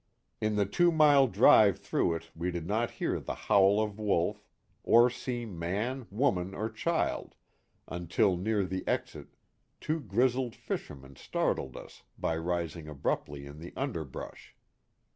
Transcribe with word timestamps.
In 0.41 0.55
the 0.55 0.65
two 0.65 0.91
mile 0.91 1.27
drive 1.27 1.77
through 1.77 2.15
it 2.15 2.31
we 2.35 2.49
did 2.49 2.65
not 2.65 2.89
hear 2.97 3.19
the 3.19 3.35
howl 3.35 3.79
of 3.79 3.99
wolf, 3.99 4.43
or 4.83 5.11
see 5.11 5.45
man, 5.45 6.07
woman, 6.09 6.55
or 6.55 6.71
child 6.71 7.35
until 7.87 8.35
near 8.35 8.63
the 8.63 8.83
exit 8.87 9.35
two 9.79 9.99
grizzled 9.99 10.55
fishermen 10.55 11.17
startled 11.17 11.77
us 11.77 12.01
by 12.17 12.35
rising 12.35 12.87
abruptly 12.87 13.45
in 13.45 13.59
the 13.59 13.73
underbrush. 13.77 14.55